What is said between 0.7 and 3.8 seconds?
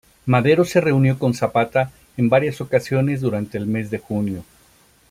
reunió con Zapata en varias ocasiones durante el